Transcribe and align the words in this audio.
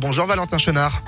Bonjour 0.00 0.26
Valentin 0.26 0.58
Chenard. 0.58 1.02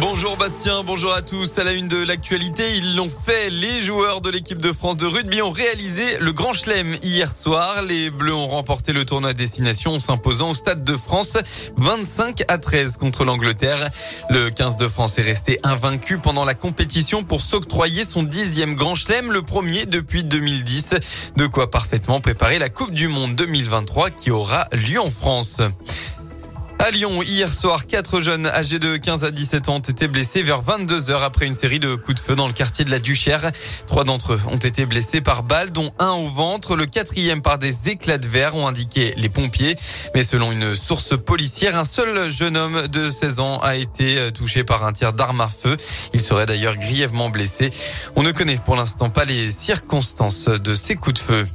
Bonjour 0.00 0.36
Bastien, 0.36 0.82
bonjour 0.82 1.12
à 1.12 1.22
tous. 1.22 1.56
À 1.58 1.62
la 1.62 1.72
une 1.72 1.86
de 1.86 1.98
l'actualité, 1.98 2.74
ils 2.74 2.96
l'ont 2.96 3.08
fait. 3.08 3.48
Les 3.48 3.80
joueurs 3.80 4.20
de 4.20 4.28
l'équipe 4.28 4.60
de 4.60 4.72
France 4.72 4.96
de 4.96 5.06
rugby 5.06 5.40
ont 5.40 5.52
réalisé 5.52 6.18
le 6.18 6.32
Grand 6.32 6.52
Chelem 6.52 6.96
hier 7.00 7.32
soir. 7.32 7.82
Les 7.82 8.10
Bleus 8.10 8.34
ont 8.34 8.48
remporté 8.48 8.92
le 8.92 9.04
tournoi 9.04 9.34
destination 9.34 9.92
en 9.92 9.98
s'imposant 10.00 10.50
au 10.50 10.54
Stade 10.54 10.82
de 10.82 10.96
France 10.96 11.36
25 11.76 12.42
à 12.48 12.58
13 12.58 12.96
contre 12.96 13.24
l'Angleterre. 13.24 13.90
Le 14.28 14.50
15 14.50 14.76
de 14.76 14.88
France 14.88 15.16
est 15.20 15.22
resté 15.22 15.60
invaincu 15.62 16.18
pendant 16.18 16.44
la 16.44 16.54
compétition 16.54 17.22
pour 17.22 17.40
s'octroyer 17.40 18.04
son 18.04 18.24
dixième 18.24 18.74
Grand 18.74 18.96
Chelem, 18.96 19.30
le 19.30 19.42
premier 19.42 19.86
depuis 19.86 20.24
2010. 20.24 20.94
De 21.36 21.46
quoi 21.46 21.70
parfaitement 21.70 22.20
préparer 22.20 22.58
la 22.58 22.68
Coupe 22.68 22.92
du 22.92 23.06
Monde 23.06 23.36
2023 23.36 24.10
qui 24.10 24.32
aura 24.32 24.66
lieu 24.72 25.00
en 25.00 25.12
France. 25.12 25.60
À 26.82 26.90
Lyon, 26.90 27.22
hier 27.22 27.54
soir, 27.54 27.86
quatre 27.86 28.20
jeunes 28.20 28.48
âgés 28.48 28.80
de 28.80 28.96
15 28.96 29.22
à 29.22 29.30
17 29.30 29.68
ans 29.68 29.76
ont 29.76 29.78
été 29.78 30.08
blessés 30.08 30.42
vers 30.42 30.60
22 30.62 31.10
heures 31.10 31.22
après 31.22 31.46
une 31.46 31.54
série 31.54 31.78
de 31.78 31.94
coups 31.94 32.16
de 32.16 32.18
feu 32.18 32.34
dans 32.34 32.48
le 32.48 32.52
quartier 32.52 32.84
de 32.84 32.90
la 32.90 32.98
Duchère. 32.98 33.52
Trois 33.86 34.02
d'entre 34.02 34.32
eux 34.32 34.40
ont 34.50 34.56
été 34.56 34.84
blessés 34.84 35.20
par 35.20 35.44
balles, 35.44 35.70
dont 35.70 35.92
un 36.00 36.10
au 36.10 36.26
ventre. 36.26 36.74
Le 36.74 36.86
quatrième 36.86 37.40
par 37.40 37.58
des 37.58 37.88
éclats 37.88 38.18
de 38.18 38.26
verre, 38.26 38.56
ont 38.56 38.66
indiqué 38.66 39.14
les 39.16 39.28
pompiers. 39.28 39.76
Mais 40.16 40.24
selon 40.24 40.50
une 40.50 40.74
source 40.74 41.16
policière, 41.16 41.78
un 41.78 41.84
seul 41.84 42.28
jeune 42.32 42.56
homme 42.56 42.88
de 42.88 43.10
16 43.10 43.38
ans 43.38 43.60
a 43.60 43.76
été 43.76 44.32
touché 44.32 44.64
par 44.64 44.84
un 44.84 44.92
tir 44.92 45.12
d'arme 45.12 45.40
à 45.40 45.48
feu. 45.48 45.76
Il 46.14 46.20
serait 46.20 46.46
d'ailleurs 46.46 46.74
grièvement 46.74 47.30
blessé. 47.30 47.70
On 48.16 48.24
ne 48.24 48.32
connaît 48.32 48.58
pour 48.58 48.74
l'instant 48.74 49.08
pas 49.08 49.24
les 49.24 49.52
circonstances 49.52 50.46
de 50.46 50.74
ces 50.74 50.96
coups 50.96 51.20
de 51.20 51.24
feu. 51.24 51.46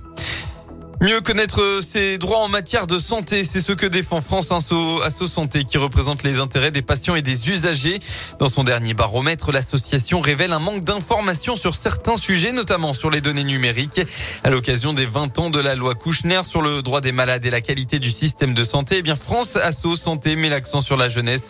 Mieux 1.00 1.22
connaître 1.22 1.80
ses 1.88 2.18
droits 2.18 2.40
en 2.40 2.48
matière 2.48 2.88
de 2.88 2.98
santé, 2.98 3.44
c'est 3.44 3.62
ce 3.62 3.72
que 3.72 3.86
défend 3.86 4.20
France 4.20 4.52
Asso, 4.52 5.00
Asso 5.04 5.28
Santé 5.28 5.64
qui 5.64 5.78
représente 5.78 6.24
les 6.24 6.40
intérêts 6.40 6.72
des 6.72 6.82
patients 6.82 7.16
et 7.16 7.22
des 7.22 7.52
usagers. 7.52 8.00
Dans 8.40 8.48
son 8.48 8.64
dernier 8.64 8.96
baromètre, 8.96 9.52
l'association 9.52 10.22
révèle 10.22 10.54
un 10.54 10.60
manque 10.60 10.84
d'informations 10.84 11.56
sur 11.56 11.76
certains 11.76 12.18
sujets, 12.18 12.52
notamment 12.52 12.96
sur 12.96 13.12
les 13.12 13.22
données 13.22 13.44
numériques. 13.44 14.02
À 14.44 14.50
l'occasion 14.50 14.94
des 14.94 15.06
20 15.06 15.38
ans 15.38 15.50
de 15.52 15.60
la 15.60 15.76
loi 15.76 15.94
Kouchner 15.94 16.42
sur 16.44 16.64
le 16.64 16.82
droit 16.82 17.00
des 17.00 17.12
malades 17.12 17.46
et 17.46 17.52
la 17.52 17.62
qualité 17.62 18.00
du 18.00 18.10
système 18.10 18.56
de 18.56 18.64
santé, 18.64 18.96
eh 18.98 19.02
bien 19.04 19.16
France 19.16 19.56
Asso 19.56 19.96
Santé 19.96 20.36
met 20.36 20.50
l'accent 20.50 20.82
sur 20.82 20.98
la 20.98 21.10
jeunesse. 21.10 21.50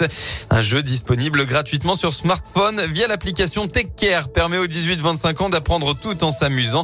Un 0.50 0.62
jeu 0.62 0.84
disponible 0.84 1.46
gratuitement 1.46 1.96
sur 1.96 2.12
smartphone 2.12 2.82
via 2.92 3.08
l'application 3.08 3.70
TechCare 3.70 4.28
permet 4.28 4.58
aux 4.58 4.68
18-25 4.68 5.44
ans 5.44 5.50
d'apprendre 5.50 5.94
tout 5.98 6.22
en 6.26 6.32
s'amusant 6.32 6.84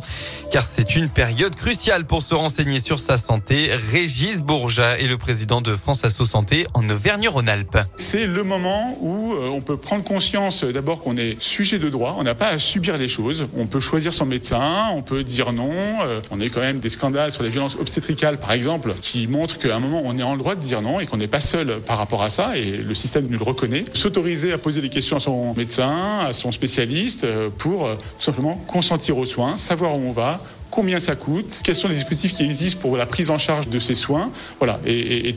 car 0.49 0.63
c'est 0.63 0.95
une 0.95 1.09
période 1.09 1.55
cruciale 1.57 2.05
pour 2.05 2.21
se 2.21 2.33
renseigner 2.35 2.52
renseigner 2.53 2.79
sur 2.79 2.99
sa 2.99 3.17
santé. 3.17 3.71
Régis 3.91 4.43
Bourja 4.43 4.99
est 4.99 5.07
le 5.07 5.17
président 5.17 5.59
de 5.59 5.75
France 5.75 6.05
Asso 6.05 6.23
Santé 6.23 6.67
en 6.75 6.87
Auvergne-Rhône-Alpes. 6.87 7.79
C'est 7.97 8.27
le 8.27 8.43
moment 8.43 8.95
où 9.01 9.33
euh, 9.33 9.49
on 9.49 9.61
peut 9.61 9.75
prendre 9.75 10.03
conscience 10.03 10.63
d'abord 10.63 10.99
qu'on 10.99 11.17
est 11.17 11.41
sujet 11.41 11.79
de 11.79 11.89
droit, 11.89 12.15
on 12.19 12.23
n'a 12.23 12.35
pas 12.35 12.49
à 12.49 12.59
subir 12.59 12.99
les 12.99 13.07
choses, 13.07 13.47
on 13.57 13.65
peut 13.65 13.79
choisir 13.79 14.13
son 14.13 14.27
médecin, 14.27 14.89
on 14.93 15.01
peut 15.01 15.23
dire 15.23 15.51
non, 15.51 15.71
euh, 16.03 16.21
on 16.29 16.39
a 16.41 16.45
quand 16.49 16.59
même 16.59 16.79
des 16.79 16.89
scandales 16.89 17.31
sur 17.31 17.41
les 17.41 17.49
violences 17.49 17.75
obstétricales 17.75 18.37
par 18.37 18.51
exemple 18.51 18.93
qui 19.01 19.25
montrent 19.25 19.57
qu'à 19.57 19.75
un 19.75 19.79
moment 19.79 20.03
on 20.05 20.19
est 20.19 20.23
en 20.23 20.37
droit 20.37 20.53
de 20.53 20.61
dire 20.61 20.83
non 20.83 20.99
et 20.99 21.07
qu'on 21.07 21.17
n'est 21.17 21.27
pas 21.27 21.41
seul 21.41 21.79
par 21.79 21.97
rapport 21.97 22.21
à 22.21 22.29
ça 22.29 22.55
et 22.55 22.69
le 22.69 22.93
système 22.93 23.25
nous 23.27 23.39
le 23.39 23.43
reconnaît. 23.43 23.83
S'autoriser 23.93 24.53
à 24.53 24.59
poser 24.59 24.81
des 24.81 24.89
questions 24.89 25.17
à 25.17 25.21
son 25.21 25.55
médecin, 25.55 26.19
à 26.19 26.33
son 26.33 26.51
spécialiste 26.51 27.23
euh, 27.23 27.49
pour 27.49 27.89
tout 27.89 28.23
simplement 28.23 28.63
consentir 28.67 29.17
aux 29.17 29.25
soins, 29.25 29.57
savoir 29.57 29.97
où 29.97 30.01
on 30.01 30.11
va, 30.11 30.39
combien 30.73 30.97
ça 30.97 31.15
coûte, 31.15 31.61
quels 31.63 31.75
sont 31.75 31.87
les 31.87 31.93
dispositifs 31.93 32.33
qui 32.33 32.43
existent 32.43 32.81
pour 32.81 32.97
la 32.97 33.05
prise 33.05 33.29
en 33.29 33.37
charge 33.37 33.67
de 33.67 33.77
ces 33.77 33.93
soins. 33.93 34.31
Voilà. 34.57 34.79
Et, 34.87 35.29
et, 35.29 35.35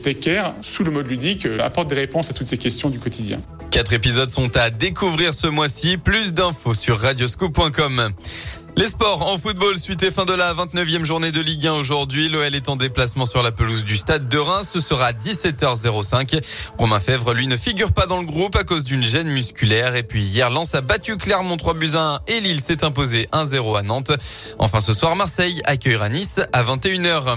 sous 0.63 0.83
le 0.83 0.89
mode 0.89 1.07
ludique, 1.07 1.45
euh, 1.45 1.59
apporte 1.59 1.89
des 1.89 1.95
réponses 1.95 2.31
à 2.31 2.33
toutes 2.33 2.47
ces 2.47 2.57
questions 2.57 2.89
du 2.89 2.97
quotidien. 2.97 3.39
Quatre 3.69 3.93
épisodes 3.93 4.29
sont 4.29 4.57
à 4.57 4.71
découvrir 4.71 5.35
ce 5.35 5.45
mois-ci. 5.45 5.97
Plus 5.97 6.33
d'infos 6.33 6.73
sur 6.73 6.97
radioscoop.com. 6.99 8.13
Les 8.77 8.89
sports 8.89 9.23
en 9.23 9.39
football, 9.39 9.75
suite 9.79 10.03
et 10.03 10.11
fin 10.11 10.25
de 10.25 10.33
la 10.33 10.53
29e 10.53 11.03
journée 11.03 11.31
de 11.31 11.41
Ligue 11.41 11.65
1 11.65 11.73
aujourd'hui. 11.73 12.29
L'OL 12.29 12.53
est 12.53 12.69
en 12.69 12.75
déplacement 12.75 13.25
sur 13.25 13.41
la 13.41 13.51
pelouse 13.51 13.83
du 13.83 13.97
stade 13.97 14.29
de 14.29 14.37
Reims. 14.37 14.69
Ce 14.71 14.79
sera 14.79 15.13
17h05. 15.13 16.39
Romain 16.77 16.99
Fèvre, 16.99 17.33
lui, 17.33 17.47
ne 17.47 17.57
figure 17.57 17.91
pas 17.91 18.05
dans 18.05 18.19
le 18.19 18.27
groupe 18.27 18.55
à 18.55 18.63
cause 18.63 18.83
d'une 18.83 19.03
gêne 19.03 19.29
musculaire. 19.29 19.95
Et 19.95 20.03
puis 20.03 20.21
hier, 20.21 20.51
Lens 20.51 20.75
a 20.75 20.81
battu 20.81 21.17
Clermont 21.17 21.57
3 21.57 21.73
buts 21.73 21.95
à 21.95 22.17
1 22.17 22.19
et 22.27 22.39
Lille 22.39 22.61
s'est 22.61 22.83
imposé 22.83 23.27
1-0 23.33 23.79
à 23.79 23.81
Nantes. 23.81 24.11
Enfin, 24.59 24.79
ce 24.79 24.93
soir, 24.93 25.15
Marseille 25.15 25.59
accueillera 25.65 26.09
Nice 26.09 26.39
à 26.53 26.63
21h. 26.63 27.35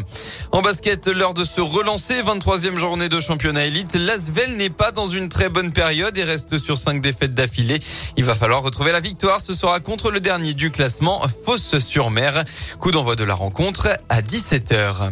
En 0.53 0.61
basket, 0.61 1.07
l'heure 1.07 1.33
de 1.33 1.47
se 1.47 1.63
relancer. 1.63 2.23
23e 2.23 2.77
journée 2.77 3.09
de 3.09 3.19
championnat 3.19 3.65
élite. 3.65 3.97
L'Asvel 3.97 4.59
n'est 4.59 4.69
pas 4.69 4.93
dans 4.93 5.07
une 5.07 5.31
très 5.31 5.49
bonne 5.49 5.73
période 5.73 6.19
et 6.19 6.25
reste 6.25 6.59
sur 6.59 6.77
5 6.77 7.01
défaites 7.01 7.33
d'affilée. 7.33 7.79
Il 8.19 8.25
va 8.25 8.35
falloir 8.35 8.63
retrouver 8.63 8.93
la 8.93 9.01
victoire. 9.01 9.41
Ce 9.41 9.55
sera 9.55 9.81
contre 9.81 10.11
le 10.11 10.21
dernier 10.21 10.53
du 10.53 10.71
classement. 10.71 11.23
Fosse-sur-Mer. 11.45 12.45
Coup 12.79 12.91
d'envoi 12.91 13.17
de 13.17 13.25
la 13.25 13.35
rencontre 13.35 13.89
à 14.09 14.23
17h. 14.23 15.11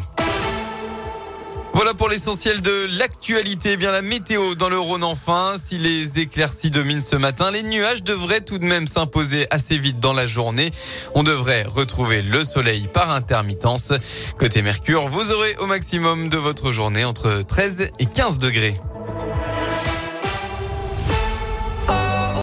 Voilà 1.78 1.94
pour 1.94 2.08
l'essentiel 2.08 2.60
de 2.60 2.88
l'actualité. 2.98 3.74
Eh 3.74 3.76
bien 3.76 3.92
la 3.92 4.02
météo 4.02 4.56
dans 4.56 4.68
le 4.68 4.80
Rhône 4.80 5.04
enfin. 5.04 5.54
Si 5.62 5.78
les 5.78 6.18
éclaircies 6.18 6.70
dominent 6.70 7.00
ce 7.00 7.14
matin, 7.14 7.52
les 7.52 7.62
nuages 7.62 8.02
devraient 8.02 8.40
tout 8.40 8.58
de 8.58 8.64
même 8.64 8.88
s'imposer 8.88 9.46
assez 9.50 9.78
vite 9.78 10.00
dans 10.00 10.12
la 10.12 10.26
journée. 10.26 10.72
On 11.14 11.22
devrait 11.22 11.62
retrouver 11.62 12.22
le 12.22 12.42
soleil 12.42 12.88
par 12.88 13.12
intermittence. 13.12 13.92
Côté 14.38 14.60
Mercure, 14.60 15.06
vous 15.06 15.30
aurez 15.30 15.54
au 15.60 15.66
maximum 15.66 16.28
de 16.28 16.36
votre 16.36 16.72
journée 16.72 17.04
entre 17.04 17.42
13 17.46 17.90
et 18.00 18.06
15 18.06 18.38
degrés. 18.38 18.74